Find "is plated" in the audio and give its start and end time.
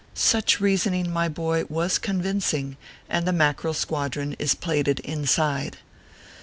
4.39-4.99